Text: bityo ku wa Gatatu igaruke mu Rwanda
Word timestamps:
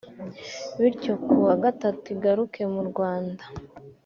bityo 0.81 1.13
ku 1.25 1.35
wa 1.45 1.55
Gatatu 1.63 2.05
igaruke 2.15 2.61
mu 2.73 2.81
Rwanda 2.89 3.43